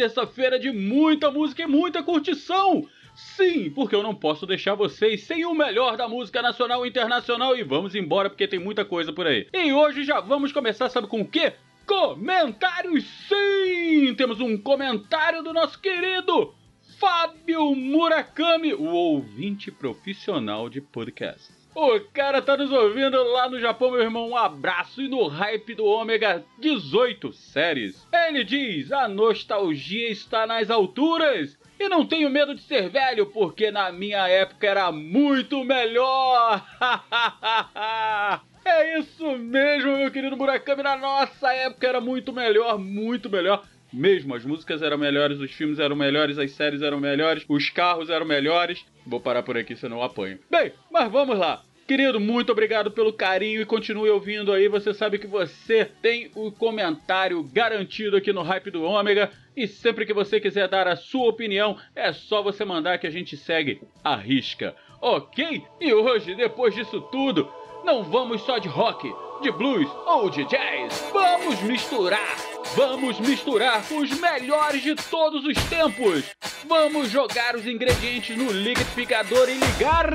[0.00, 2.88] Terça-feira de muita música e muita curtição!
[3.14, 7.54] Sim, porque eu não posso deixar vocês sem o melhor da música nacional e internacional
[7.54, 9.46] e vamos embora porque tem muita coisa por aí.
[9.52, 11.52] E hoje já vamos começar, sabe com o quê?
[11.86, 14.14] Comentários sim!
[14.14, 16.54] Temos um comentário do nosso querido
[16.98, 21.59] Fábio Murakami, o ouvinte profissional de podcast.
[21.74, 24.30] O cara tá nos ouvindo lá no Japão, meu irmão.
[24.30, 28.06] Um abraço e no hype do Ômega 18 séries.
[28.12, 31.58] Ele diz: a nostalgia está nas alturas.
[31.78, 36.62] E não tenho medo de ser velho, porque na minha época era muito melhor.
[38.62, 40.82] é isso mesmo, meu querido Murakami.
[40.82, 43.64] Na nossa época era muito melhor, muito melhor.
[43.92, 48.08] Mesmo, as músicas eram melhores, os filmes eram melhores, as séries eram melhores, os carros
[48.08, 48.84] eram melhores.
[49.06, 50.38] Vou parar por aqui, senão eu apanho.
[50.50, 51.62] Bem, mas vamos lá.
[51.90, 54.68] Querido, muito obrigado pelo carinho e continue ouvindo aí.
[54.68, 59.28] Você sabe que você tem o comentário garantido aqui no Hype do Ômega.
[59.56, 63.10] E sempre que você quiser dar a sua opinião, é só você mandar que a
[63.10, 64.76] gente segue a risca.
[65.00, 65.64] Ok?
[65.80, 67.50] E hoje, depois disso tudo,
[67.84, 71.04] não vamos só de rock, de blues ou de jazz.
[71.12, 72.36] Vamos misturar!
[72.76, 76.24] Vamos misturar os melhores de todos os tempos!
[76.66, 80.14] Vamos jogar os ingredientes no liquidificador e ligar!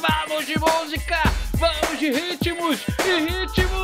[0.00, 1.16] Vamos de música!
[1.54, 3.82] Vamos de ritmos e ritmos!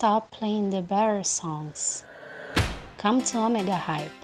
[0.00, 2.04] Stop playing the better songs.
[2.96, 4.19] Come to Omega Hype.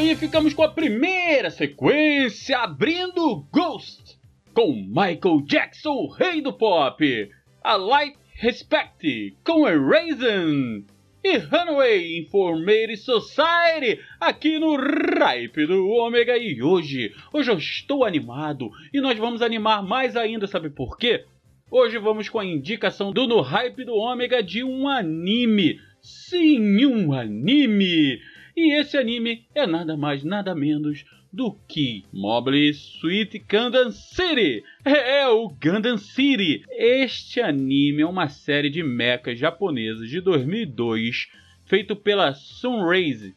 [0.00, 4.18] Aí ficamos com a primeira sequência abrindo Ghost
[4.54, 7.30] com Michael Jackson, o rei do pop,
[7.62, 10.86] a Light Respect com Raisin
[11.22, 18.70] e Runaway Informative Society aqui no Ripe do Ômega e hoje, hoje eu estou animado
[18.94, 21.26] e nós vamos animar mais ainda, sabe por quê?
[21.70, 25.78] Hoje vamos com a indicação do No Hype do Ômega de um anime.
[26.00, 28.18] Sim, um anime!
[28.62, 34.62] E esse anime é nada mais, nada menos do que Mobile Suit Gundam City.
[34.84, 36.62] É, é o Gundam City.
[36.68, 41.30] Este anime é uma série de mechas japonesas de 2002,
[41.64, 43.34] feito pela Sunrise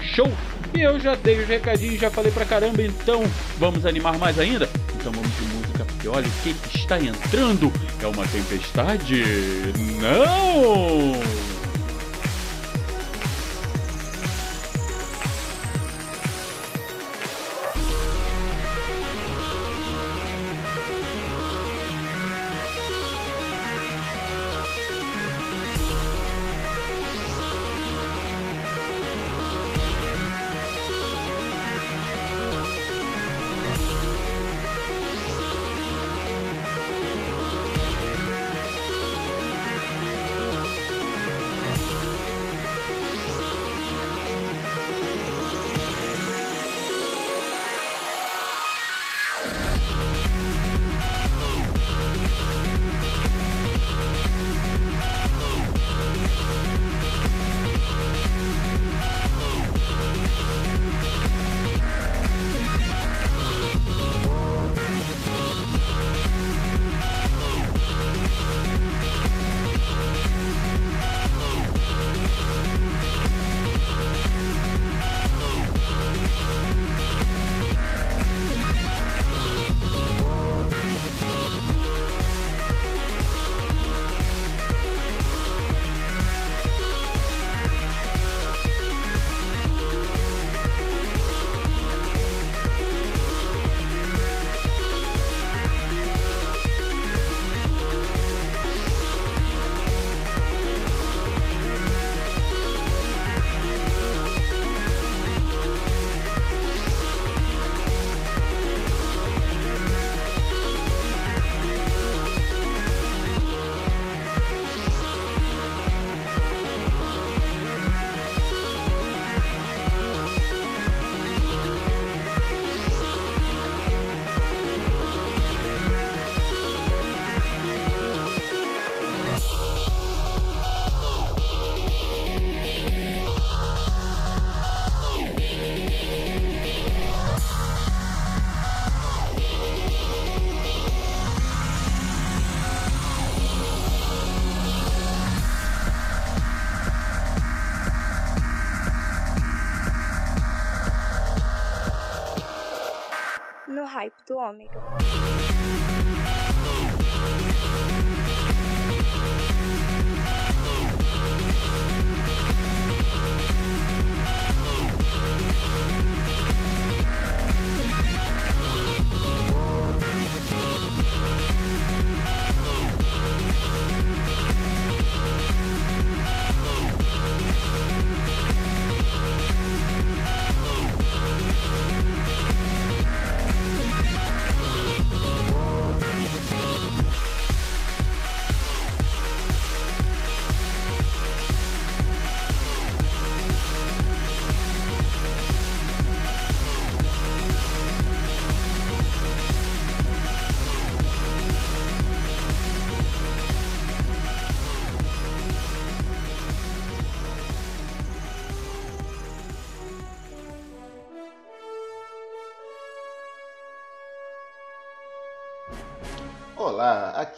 [0.00, 0.28] Show!
[0.74, 3.22] E eu já dei os recadinhos, já falei pra caramba, então
[3.56, 4.68] vamos animar mais ainda?
[4.96, 7.72] Então vamos de música, porque olha o que está entrando!
[8.02, 9.22] É uma tempestade?
[10.00, 11.12] Não!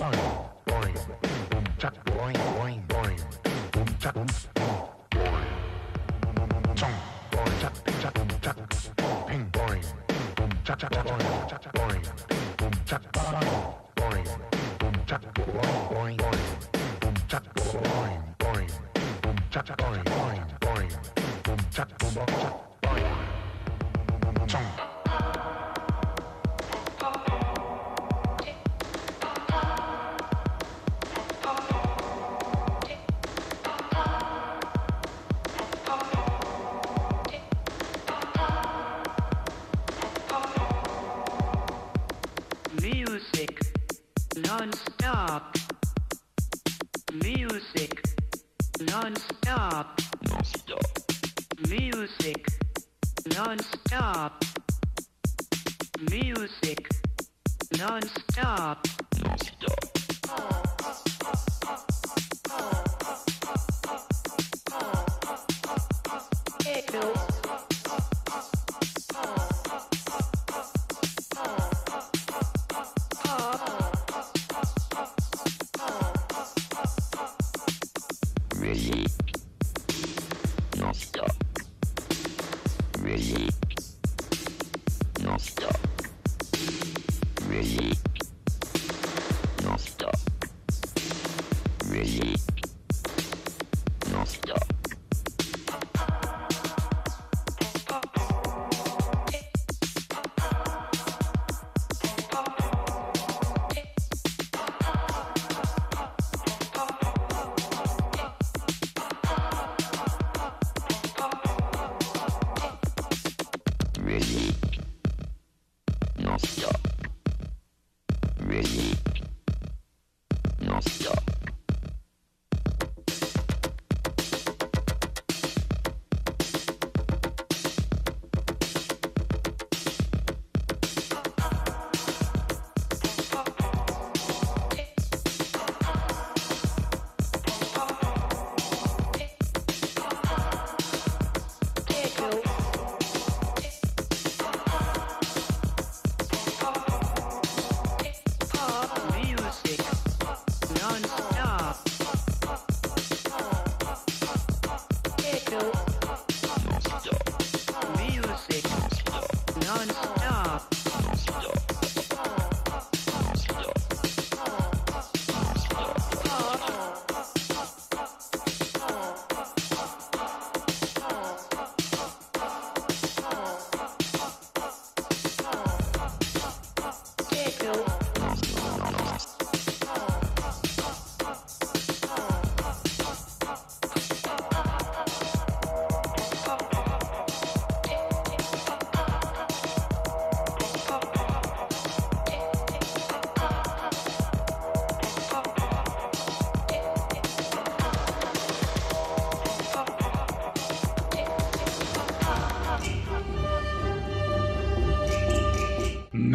[0.00, 0.39] Boing,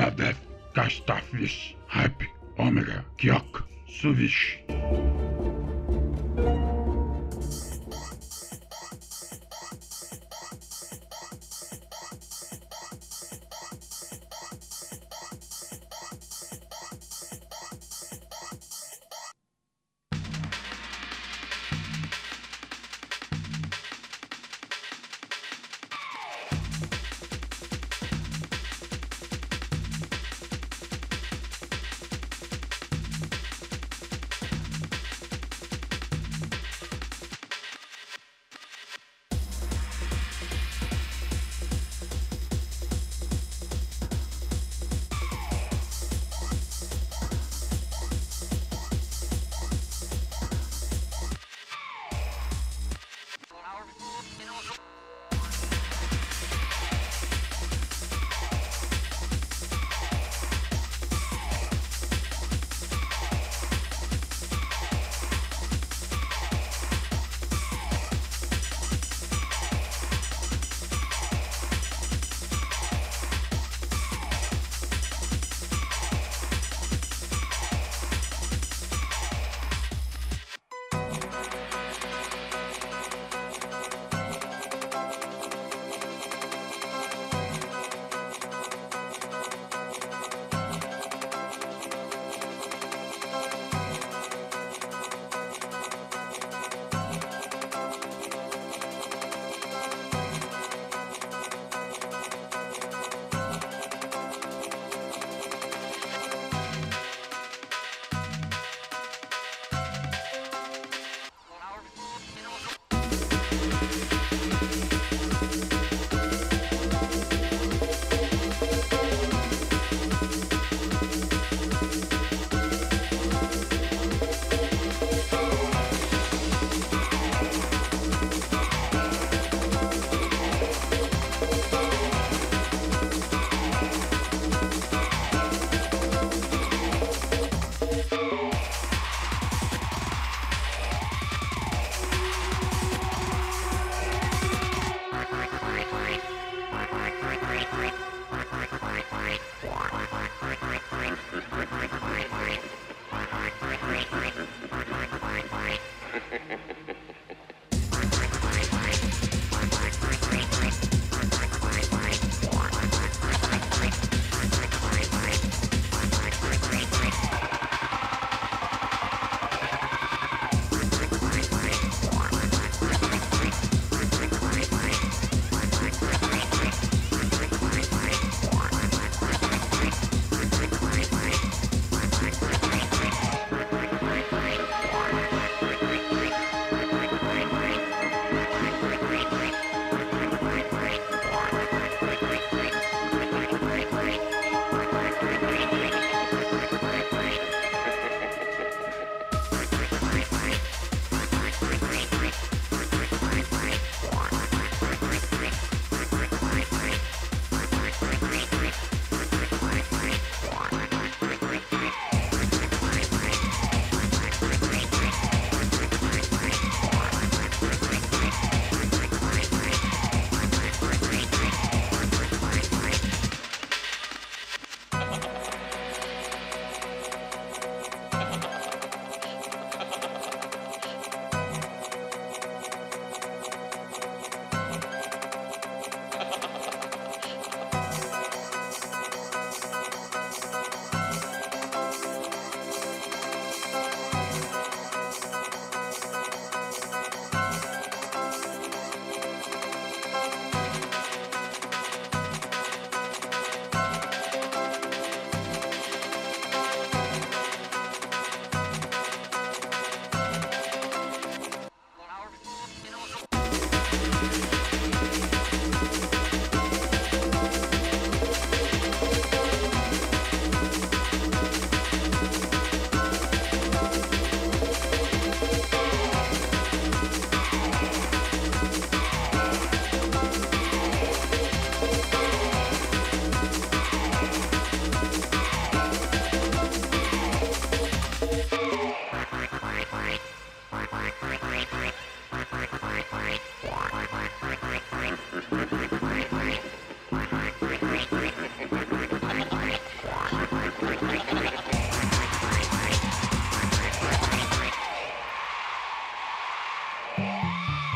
[0.05, 0.37] Nebeth,
[0.75, 2.25] Gastafis, Hype,
[2.59, 4.61] Omega, Kyok, Suvish.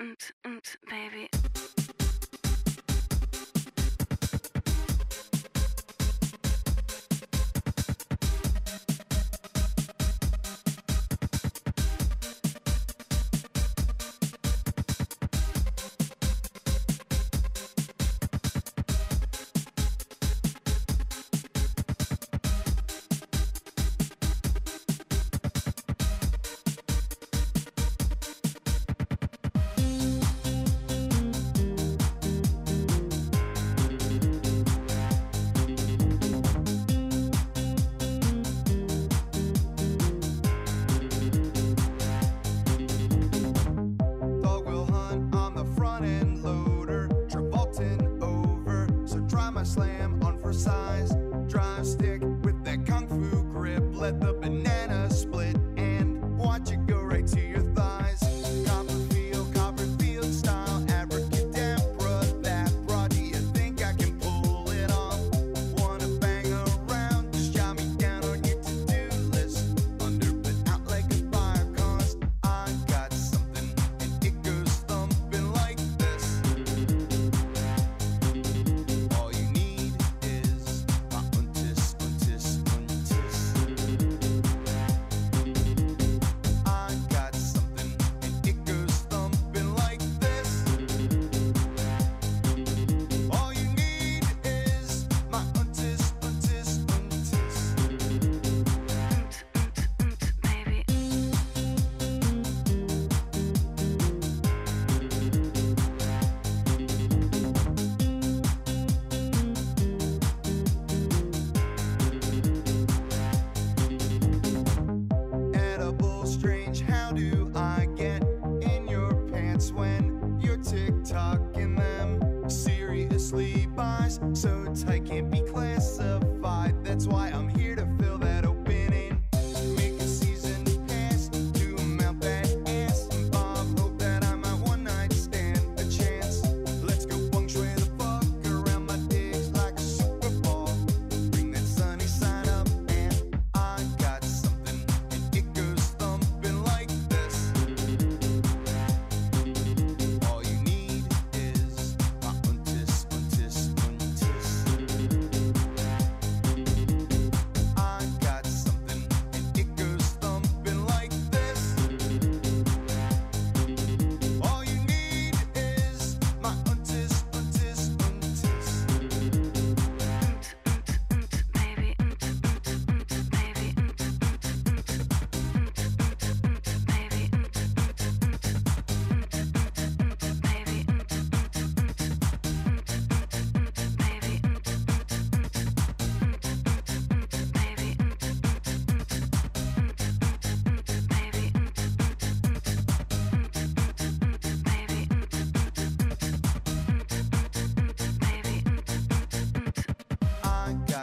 [0.00, 1.39] And and baby.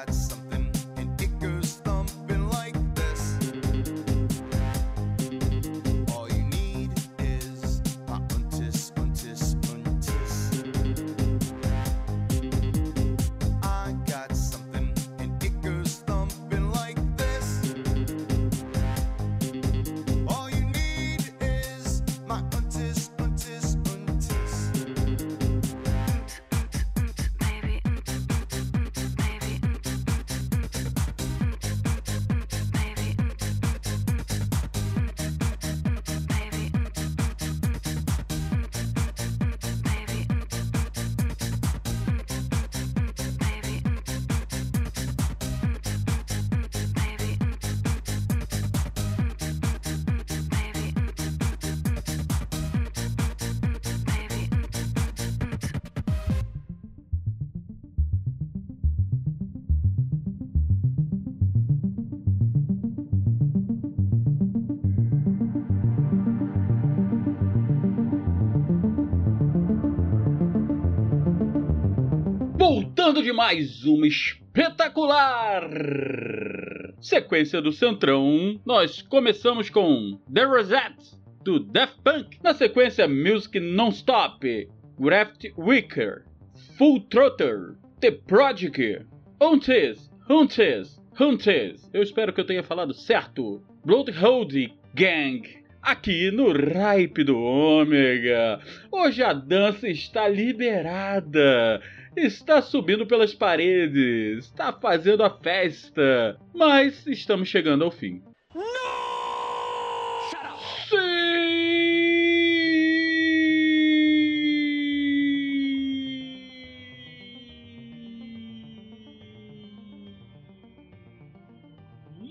[0.08, 0.47] got some
[73.08, 75.70] Falando de mais uma espetacular
[77.00, 82.38] sequência do Centrão, nós começamos com The Rosette, do Daft Punk.
[82.44, 84.68] Na sequência, Music Non-Stop,
[85.00, 86.26] Graft Wicker,
[86.78, 89.06] Full Trotter, The Prodigy,
[89.42, 91.90] Huntes, Huntes, Huntes.
[91.94, 93.64] Eu espero que eu tenha falado certo.
[93.86, 95.44] Bloodhound Gang.
[95.82, 98.60] Aqui no Ripe do Ômega.
[98.92, 101.82] Hoje a dança está liberada.
[102.18, 104.46] Está subindo pelas paredes.
[104.46, 106.36] Está fazendo a festa.
[106.52, 108.24] Mas estamos chegando ao fim.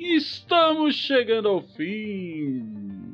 [0.01, 3.06] Estamos chegando ao fim.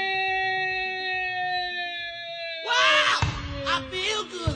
[3.69, 4.56] I feel good.